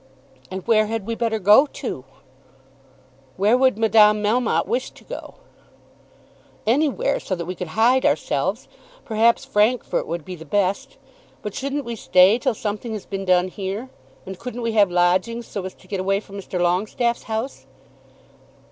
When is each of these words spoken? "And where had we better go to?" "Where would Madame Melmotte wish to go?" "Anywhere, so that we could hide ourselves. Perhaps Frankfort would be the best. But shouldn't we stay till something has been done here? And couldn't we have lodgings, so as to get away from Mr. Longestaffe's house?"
"And 0.49 0.65
where 0.65 0.87
had 0.87 1.05
we 1.05 1.13
better 1.13 1.37
go 1.37 1.67
to?" 1.67 2.05
"Where 3.37 3.55
would 3.55 3.77
Madame 3.77 4.19
Melmotte 4.23 4.65
wish 4.65 4.89
to 4.89 5.03
go?" 5.03 5.35
"Anywhere, 6.65 7.19
so 7.19 7.35
that 7.35 7.45
we 7.45 7.53
could 7.53 7.67
hide 7.77 8.03
ourselves. 8.03 8.67
Perhaps 9.05 9.45
Frankfort 9.45 10.07
would 10.07 10.25
be 10.25 10.33
the 10.33 10.43
best. 10.43 10.97
But 11.43 11.53
shouldn't 11.53 11.85
we 11.85 11.95
stay 11.95 12.39
till 12.39 12.55
something 12.55 12.93
has 12.93 13.05
been 13.05 13.25
done 13.25 13.49
here? 13.49 13.91
And 14.25 14.39
couldn't 14.39 14.63
we 14.63 14.71
have 14.71 14.89
lodgings, 14.89 15.45
so 15.45 15.63
as 15.65 15.75
to 15.75 15.87
get 15.87 15.99
away 15.99 16.19
from 16.19 16.35
Mr. 16.35 16.59
Longestaffe's 16.59 17.25
house?" 17.29 17.67